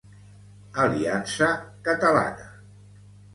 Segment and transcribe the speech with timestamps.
[0.85, 1.49] Aliança
[1.83, 2.49] Catalana.